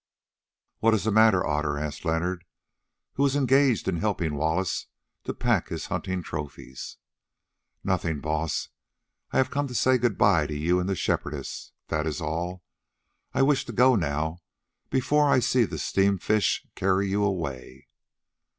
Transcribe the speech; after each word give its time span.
"What 0.79 0.95
is 0.95 1.03
the 1.03 1.11
matter, 1.11 1.45
Otter?" 1.45 1.77
asked 1.77 2.05
Leonard, 2.05 2.43
who 3.13 3.21
was 3.21 3.35
engaged 3.35 3.87
in 3.87 3.97
helping 3.97 4.33
Wallace 4.33 4.87
to 5.25 5.33
pack 5.35 5.67
his 5.69 5.85
hunting 5.93 6.23
trophies. 6.23 6.97
"Nothing, 7.83 8.19
Baas; 8.19 8.69
I 9.29 9.37
have 9.37 9.51
come 9.51 9.67
to 9.67 9.75
say 9.75 9.99
good 9.99 10.17
bye 10.17 10.47
to 10.47 10.55
you 10.55 10.79
and 10.79 10.89
the 10.89 10.95
Shepherdess, 10.95 11.73
that 11.89 12.07
is 12.07 12.19
all. 12.19 12.63
I 13.35 13.43
wish 13.43 13.63
to 13.65 13.73
go 13.73 13.93
now 13.95 14.41
before 14.89 15.29
I 15.29 15.37
see 15.37 15.65
the 15.65 15.77
Steam 15.77 16.17
fish 16.17 16.65
carry 16.75 17.07
you 17.07 17.23
away." 17.23 17.87